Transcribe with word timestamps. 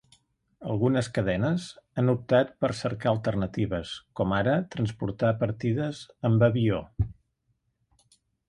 Algunes 0.75 1.09
cadenes 1.17 1.65
han 2.03 2.09
optat 2.13 2.55
per 2.65 2.71
cercar 2.79 3.11
alternatives, 3.13 3.91
com 4.21 4.35
ara 4.41 4.57
transportar 4.77 5.33
partides 5.45 6.03
amb 6.31 6.47
avió. 6.53 6.81